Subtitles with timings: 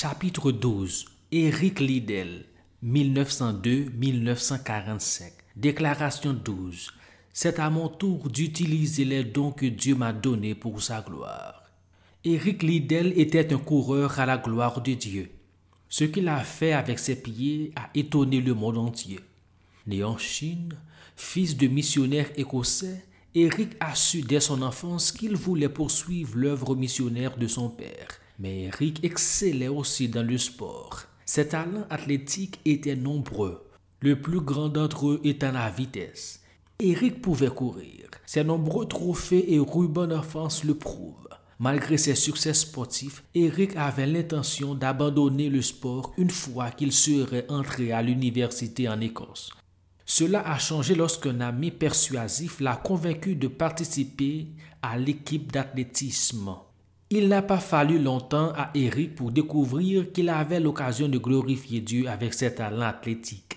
[0.00, 2.44] Chapitre 12 Éric Liddell
[2.84, 6.92] 1902-1945 Déclaration 12
[7.32, 11.64] C'est à mon tour d'utiliser les dons que Dieu m'a donnés pour sa gloire.
[12.22, 15.32] Éric Liddell était un coureur à la gloire de Dieu.
[15.88, 19.18] Ce qu'il a fait avec ses pieds a étonné le monde entier.
[19.88, 20.76] Né en Chine,
[21.16, 23.04] fils de missionnaire écossais,
[23.34, 28.20] Éric a su dès son enfance qu'il voulait poursuivre l'œuvre missionnaire de son père.
[28.38, 31.02] Mais Éric excellait aussi dans le sport.
[31.24, 33.68] Ses talents athlétiques étaient nombreux,
[34.00, 36.42] le plus grand d'entre eux étant la vitesse.
[36.78, 38.08] Éric pouvait courir.
[38.24, 41.28] Ses nombreux trophées et rubans d'enfance le prouvent.
[41.58, 47.90] Malgré ses succès sportifs, Éric avait l'intention d'abandonner le sport une fois qu'il serait entré
[47.90, 49.50] à l'université en Écosse.
[50.06, 54.46] Cela a changé lorsqu'un ami persuasif l'a convaincu de participer
[54.80, 56.54] à l'équipe d'athlétisme.
[57.10, 62.06] Il n'a pas fallu longtemps à Eric pour découvrir qu'il avait l'occasion de glorifier Dieu
[62.06, 63.56] avec ses talents athlétiques.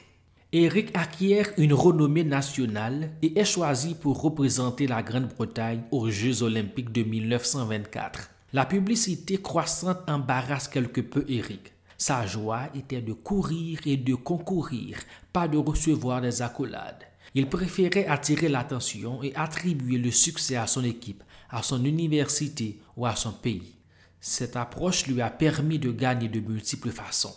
[0.54, 6.94] Eric acquiert une renommée nationale et est choisi pour représenter la Grande-Bretagne aux Jeux olympiques
[6.94, 8.30] de 1924.
[8.54, 11.74] La publicité croissante embarrasse quelque peu Eric.
[11.98, 14.98] Sa joie était de courir et de concourir,
[15.34, 17.04] pas de recevoir des accolades.
[17.36, 23.16] Il préférait attirer l'attention et attribuer le succès à son équipe, à son université à
[23.16, 23.76] son pays.
[24.20, 27.36] Cette approche lui a permis de gagner de multiples façons.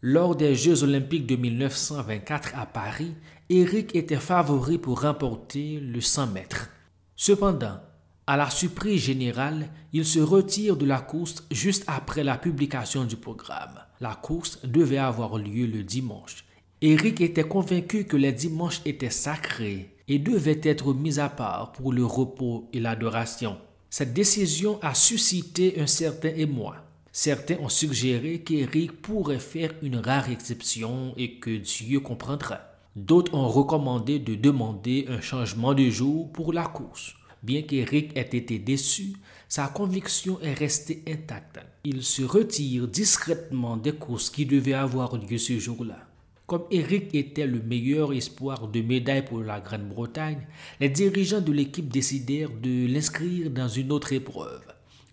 [0.00, 3.14] Lors des Jeux olympiques de 1924 à Paris,
[3.48, 6.68] Eric était favori pour remporter le 100 mètres.
[7.16, 7.80] Cependant,
[8.26, 13.16] à la surprise générale, il se retire de la course juste après la publication du
[13.16, 13.78] programme.
[14.00, 16.44] La course devait avoir lieu le dimanche.
[16.80, 21.92] Eric était convaincu que les dimanches étaient sacrés et devaient être mis à part pour
[21.92, 23.58] le repos et l'adoration.
[23.96, 26.74] Cette décision a suscité un certain émoi.
[27.12, 32.58] Certains ont suggéré qu'Eric pourrait faire une rare exception et que Dieu comprendra.
[32.96, 37.14] D'autres ont recommandé de demander un changement de jour pour la course.
[37.44, 39.12] Bien qu'Eric ait été déçu,
[39.48, 41.60] sa conviction est restée intacte.
[41.84, 46.04] Il se retire discrètement des courses qui devaient avoir lieu ce jour-là.
[46.46, 50.46] Comme Eric était le meilleur espoir de médaille pour la Grande-Bretagne,
[50.78, 54.62] les dirigeants de l'équipe décidèrent de l'inscrire dans une autre épreuve,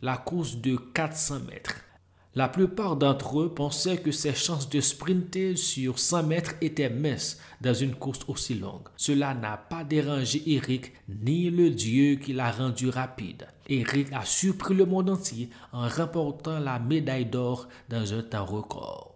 [0.02, 1.75] la course de 400 mètres.
[2.36, 7.38] La plupart d'entre eux pensaient que ses chances de sprinter sur 100 mètres étaient minces
[7.62, 8.88] dans une course aussi longue.
[8.98, 13.48] Cela n'a pas dérangé Eric ni le Dieu qui l'a rendu rapide.
[13.69, 19.16] Eric a surpris le monde entier en remportant la médaille d'or dans un temps record.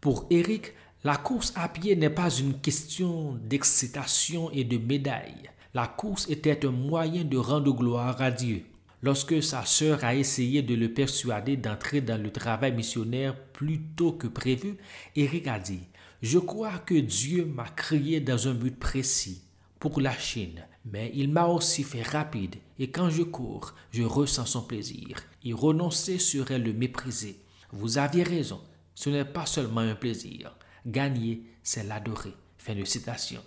[0.00, 0.72] Pour Eric,
[1.04, 5.50] la course à pied n'est pas une question d'excitation et de médaille.
[5.74, 8.64] La course était un moyen de rendre gloire à Dieu.
[9.02, 14.12] Lorsque sa sœur a essayé de le persuader d'entrer dans le travail missionnaire plus tôt
[14.12, 14.78] que prévu,
[15.14, 15.82] Eric a dit
[16.22, 19.42] Je crois que Dieu m'a créé dans un but précis,
[19.78, 24.46] pour la Chine, mais il m'a aussi fait rapide, et quand je cours, je ressens
[24.46, 25.22] son plaisir.
[25.44, 27.38] Y renoncer serait le mépriser.
[27.70, 28.60] Vous aviez raison,
[28.94, 30.56] ce n'est pas seulement un plaisir.
[30.86, 32.32] Gagner, c'est l'adorer.
[32.58, 33.40] Fin de citation.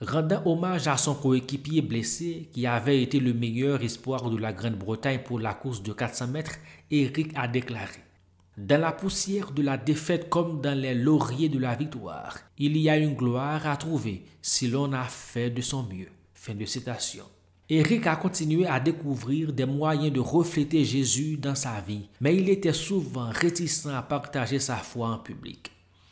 [0.00, 5.20] Rendant hommage à son coéquipier blessé, qui avait été le meilleur espoir de la Grande-Bretagne
[5.22, 6.54] pour la course de 400 mètres,
[6.90, 8.02] Eric a déclaré
[8.56, 12.88] Dans la poussière de la défaite comme dans les lauriers de la victoire, il y
[12.88, 16.08] a une gloire à trouver si l'on a fait de son mieux.
[16.32, 16.64] Fin de.
[17.68, 22.48] Eric a continué à découvrir des moyens de refléter Jésus dans sa vie, mais il
[22.48, 25.70] était souvent réticent à partager sa foi en public.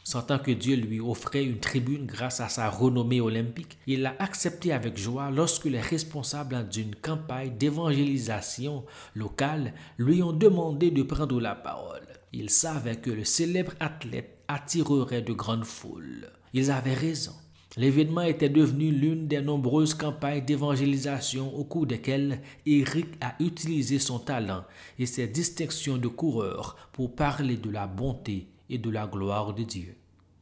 [0.09, 4.73] Sentant que Dieu lui offrait une tribune grâce à sa renommée olympique, il l'a accepté
[4.73, 11.55] avec joie lorsque les responsables d'une campagne d'évangélisation locale lui ont demandé de prendre la
[11.55, 12.07] parole.
[12.33, 16.31] Ils savaient que le célèbre athlète attirerait de grandes foules.
[16.55, 17.35] Ils avaient raison.
[17.77, 24.21] L'événement était devenu l'une des nombreuses campagnes d'évangélisation au cours desquelles Eric a utilisé son
[24.21, 24.65] talent
[24.99, 29.63] et ses distinctions de coureur pour parler de la bonté et de la gloire de
[29.65, 29.95] Dieu.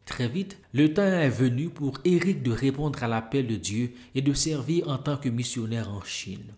[0.04, 4.22] Très vite, le temps est venu pour Éric de répondre à l'appel de Dieu et
[4.22, 6.54] de servir en tant que missionnaire en Chine.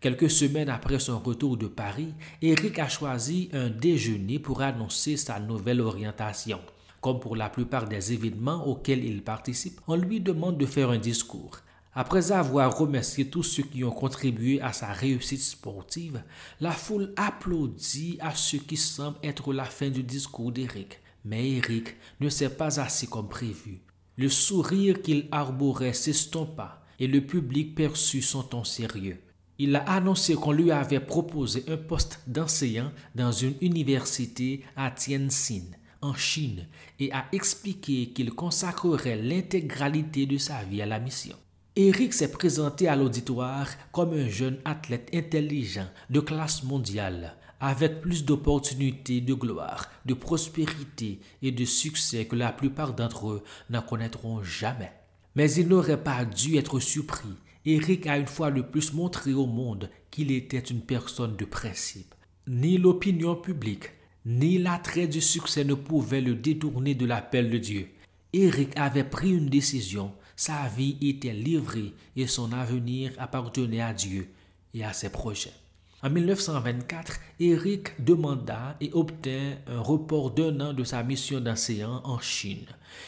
[0.00, 5.40] Quelques semaines après son retour de Paris, Éric a choisi un déjeuner pour annoncer sa
[5.40, 6.60] nouvelle orientation.
[7.00, 10.98] Comme pour la plupart des événements auxquels il participe, on lui demande de faire un
[10.98, 11.58] discours.
[11.94, 16.22] Après avoir remercié tous ceux qui ont contribué à sa réussite sportive,
[16.60, 21.00] la foule applaudit à ce qui semble être la fin du discours d'Éric.
[21.26, 23.80] Mais Eric ne s'est pas assis comme prévu.
[24.16, 29.20] Le sourire qu'il arborait s'estompa et le public perçut son ton sérieux.
[29.58, 35.64] Il a annoncé qu'on lui avait proposé un poste d'enseignant dans une université à Tianjin,
[36.00, 36.68] en Chine,
[37.00, 41.34] et a expliqué qu'il consacrerait l'intégralité de sa vie à la mission.
[41.74, 48.24] Eric s'est présenté à l'auditoire comme un jeune athlète intelligent de classe mondiale, avec plus
[48.24, 54.42] d'opportunités de gloire, de prospérité et de succès que la plupart d'entre eux n'en connaîtront
[54.42, 54.92] jamais.
[55.34, 57.34] Mais il n'aurait pas dû être surpris.
[57.64, 62.14] Eric a une fois de plus montré au monde qu'il était une personne de principe.
[62.46, 63.90] Ni l'opinion publique,
[64.24, 67.88] ni l'attrait du succès ne pouvaient le détourner de l'appel de Dieu.
[68.32, 74.28] Eric avait pris une décision, sa vie était livrée et son avenir appartenait à Dieu
[74.74, 75.54] et à ses projets.
[76.02, 82.18] En 1924, Eric demanda et obtint un report d'un an de sa mission d'enseignant en
[82.18, 82.66] Chine.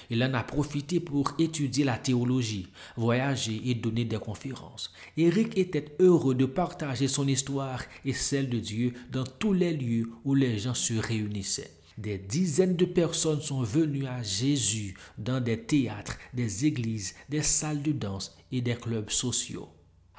[0.08, 4.90] Il en a profité pour étudier la théologie, voyager et donner des conférences.
[5.18, 10.08] Eric était heureux de partager son histoire et celle de Dieu dans tous les lieux
[10.24, 11.74] où les gens se réunissaient.
[11.98, 17.82] Des dizaines de personnes sont venues à Jésus dans des théâtres, des églises, des salles
[17.82, 19.68] de danse et des clubs sociaux.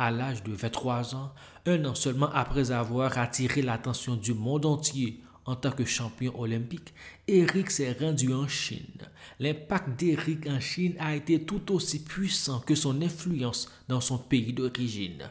[0.01, 1.33] À l'âge de 23 ans,
[1.65, 6.93] un an seulement après avoir attiré l'attention du monde entier en tant que champion olympique,
[7.27, 9.09] Eric s'est rendu en Chine.
[9.41, 14.53] L'impact d'Eric en Chine a été tout aussi puissant que son influence dans son pays
[14.53, 15.29] d'origine.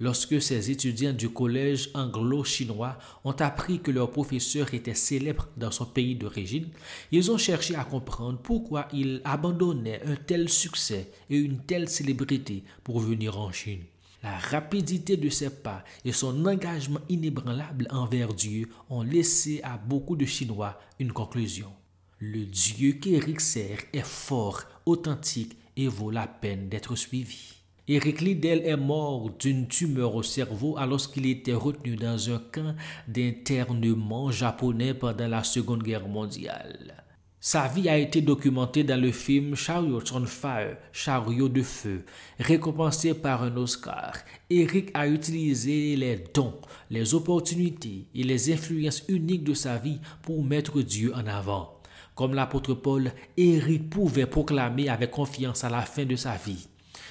[0.00, 5.86] Lorsque ses étudiants du collège anglo-chinois ont appris que leur professeur était célèbre dans son
[5.86, 6.68] pays d'origine,
[7.10, 12.64] ils ont cherché à comprendre pourquoi il abandonnait un tel succès et une telle célébrité
[12.84, 13.80] pour venir en Chine.
[14.22, 20.14] La rapidité de ses pas et son engagement inébranlable envers Dieu ont laissé à beaucoup
[20.14, 21.72] de Chinois une conclusion.
[22.18, 27.54] Le Dieu qu'Éric sert est fort, authentique et vaut la peine d'être suivi.
[27.88, 32.76] Éric Liddell est mort d'une tumeur au cerveau alors qu'il était retenu dans un camp
[33.08, 37.04] d'internement japonais pendant la Seconde Guerre mondiale.
[37.42, 42.04] Sa vie a été documentée dans le film Chariot on Fire, Chariot de feu,
[42.38, 44.12] récompensé par un Oscar.
[44.50, 46.60] Eric a utilisé les dons,
[46.90, 51.80] les opportunités et les influences uniques de sa vie pour mettre Dieu en avant.
[52.14, 56.68] Comme l'apôtre Paul, Eric pouvait proclamer avec confiance à la fin de sa vie.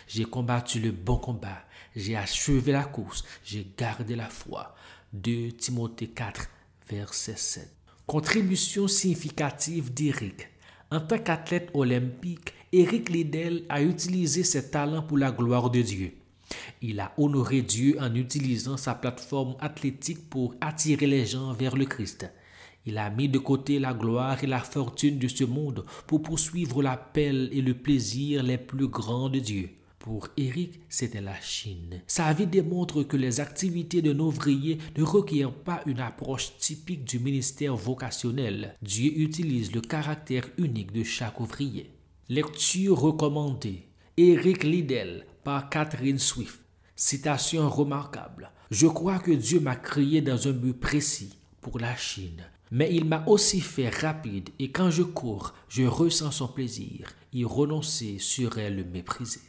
[0.08, 1.66] J'ai combattu le bon combat,
[1.96, 4.76] j'ai achevé la course, j'ai gardé la foi.
[5.12, 6.48] 2 Timothée 4,
[6.88, 7.79] verset 7.
[8.10, 10.50] Contribution significative d'Eric.
[10.90, 16.14] En tant qu'athlète olympique, Eric Liddell a utilisé ses talents pour la gloire de Dieu.
[16.82, 21.86] Il a honoré Dieu en utilisant sa plateforme athlétique pour attirer les gens vers le
[21.86, 22.28] Christ.
[22.84, 26.82] Il a mis de côté la gloire et la fortune de ce monde pour poursuivre
[26.82, 29.70] l'appel et le plaisir les plus grands de Dieu.
[30.00, 32.02] Pour Eric, c'était la Chine.
[32.08, 37.20] Sa vie démontre que les activités d'un ouvrier ne requièrent pas une approche typique du
[37.20, 38.76] ministère vocationnel.
[38.82, 41.92] Dieu utilise le caractère unique de chaque ouvrier.
[42.30, 43.88] Lecture recommandée.
[44.16, 46.62] Eric Liddell par Catherine Swift.
[46.96, 48.52] Citation remarquable.
[48.72, 52.44] Je crois que Dieu m'a créé dans un but précis, pour la Chine.
[52.72, 57.10] Mais il m'a aussi fait rapide et quand je cours, je ressens son plaisir.
[57.34, 59.42] Y renoncer serait le mépriser.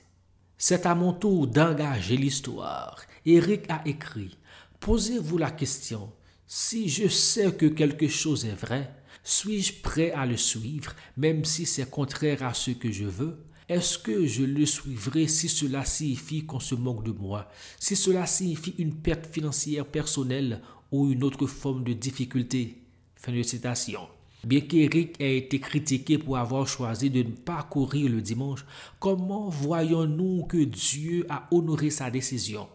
[0.63, 3.01] C'est à mon tour d'engager l'histoire.
[3.25, 4.37] Eric a écrit
[4.79, 6.13] Posez-vous la question
[6.47, 11.65] si je sais que quelque chose est vrai, suis-je prêt à le suivre, même si
[11.65, 13.43] c'est contraire à ce que je veux?
[13.71, 18.27] Est-ce que je le suivrai si cela signifie qu'on se moque de moi, si cela
[18.27, 20.61] signifie une perte financière personnelle
[20.93, 22.83] ou une autre forme de difficulté
[23.17, 24.09] Fin de citation.
[24.43, 28.65] Bien qu'Éric ait été critiqué pour avoir choisi de ne pas courir le dimanche,
[28.99, 32.67] comment voyons-nous que Dieu a honoré sa décision?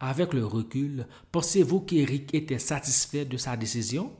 [0.00, 4.12] Avec le recul, pensez-vous qu'Éric était satisfait de sa décision?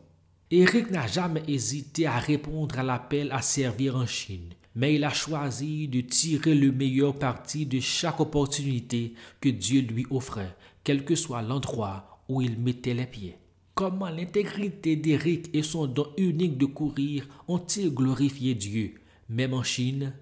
[0.50, 5.10] Éric n'a jamais hésité à répondre à l'appel à servir en Chine, mais il a
[5.10, 11.16] choisi de tirer le meilleur parti de chaque opportunité que Dieu lui offrait, quel que
[11.16, 13.36] soit l'endroit où il mettait les pieds.
[13.78, 18.94] Comment l'intégrité d'Éric et son don unique de courir ont-ils glorifié Dieu,
[19.28, 20.14] même en Chine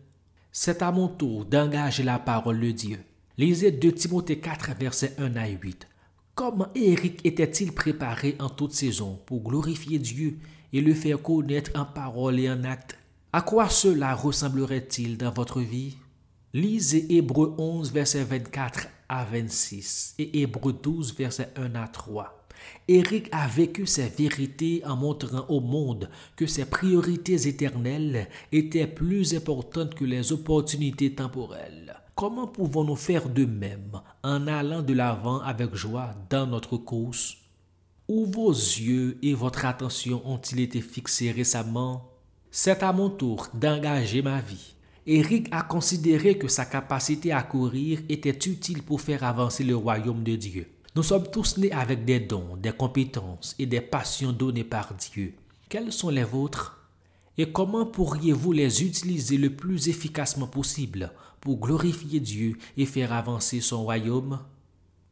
[0.52, 2.98] C'est à mon tour d'engager la parole de Dieu.
[3.38, 5.88] Lisez 2 Timothée 4, versets 1 à 8.
[6.34, 10.36] Comment Éric était-il préparé en toute saison pour glorifier Dieu
[10.74, 12.98] et le faire connaître en parole et en acte
[13.32, 15.96] À quoi cela ressemblerait-il dans votre vie?
[16.52, 22.45] Lisez Hébreu 11, versets 24 à 26 et Hébreu 12, versets 1 à 3.
[22.88, 29.34] Éric a vécu ces vérités en montrant au monde que ses priorités éternelles étaient plus
[29.34, 31.96] importantes que les opportunités temporelles.
[32.14, 37.36] comment pouvons-nous faire de même en allant de l'avant avec joie dans notre course
[38.08, 42.10] Où vos yeux et votre attention ont-ils été fixés récemment?
[42.50, 44.74] C'est à mon tour d'engager ma vie.
[45.06, 50.24] Eric a considéré que sa capacité à courir était utile pour faire avancer le royaume
[50.24, 50.66] de Dieu.
[50.96, 55.34] Nous sommes tous nés avec des dons, des compétences et des passions données par Dieu.
[55.68, 56.88] Quels sont les vôtres?
[57.36, 61.12] Et comment pourriez-vous les utiliser le plus efficacement possible
[61.42, 64.38] pour glorifier Dieu et faire avancer son royaume?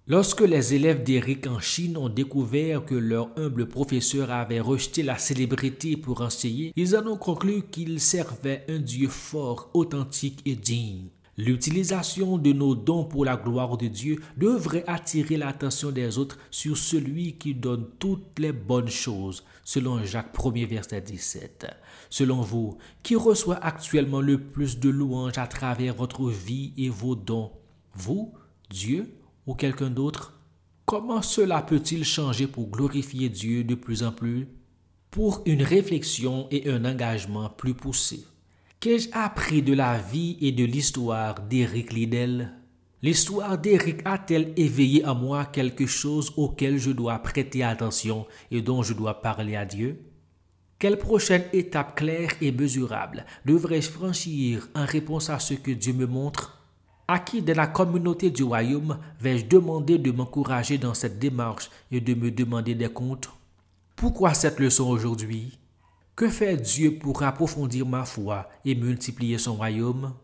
[0.06, 5.18] Lorsque les élèves d'Éric en Chine ont découvert que leur humble professeur avait rejeté la
[5.18, 11.08] célébrité pour enseigner, ils en ont conclu qu'il servait un Dieu fort, authentique et digne.
[11.36, 16.76] L'utilisation de nos dons pour la gloire de Dieu devrait attirer l'attention des autres sur
[16.76, 21.66] celui qui donne toutes les bonnes choses, selon Jacques 1er verset 17.
[22.08, 27.16] Selon vous, qui reçoit actuellement le plus de louanges à travers votre vie et vos
[27.16, 27.50] dons?
[27.94, 28.32] Vous,
[28.70, 29.12] Dieu
[29.46, 30.38] ou quelqu'un d'autre?
[30.86, 34.46] Comment cela peut-il changer pour glorifier Dieu de plus en plus?
[35.10, 38.24] Pour une réflexion et un engagement plus poussé.
[38.84, 42.52] Qu'ai-je appris de la vie et de l'histoire d'Éric Liddell
[43.00, 48.82] L'histoire d'Éric a-t-elle éveillé en moi quelque chose auquel je dois prêter attention et dont
[48.82, 50.04] je dois parler à Dieu?
[50.78, 56.06] Quelle prochaine étape claire et mesurable devrais-je franchir en réponse à ce que Dieu me
[56.06, 56.62] montre?
[57.08, 62.02] À qui de la communauté du royaume vais-je demander de m'encourager dans cette démarche et
[62.02, 63.30] de me demander des comptes?
[63.96, 65.58] Pourquoi cette leçon aujourd'hui?
[66.16, 70.14] Que fait Dieu pour approfondir ma foi et multiplier son royaume?